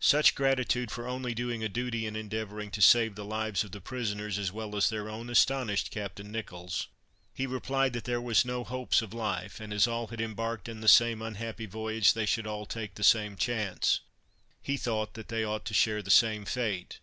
[0.00, 3.80] Such gratitude for only doing a duty in endeavoring to save the lives of the
[3.80, 6.88] prisoners, as well as their own, astonished Captain Nicholls;
[7.32, 10.80] he replied, that there was no hopes of life, and as all had embarked in
[10.80, 14.00] the same unhappy voyage, they should all take the same chance.
[14.60, 16.98] He thought that they ought to share the same fate.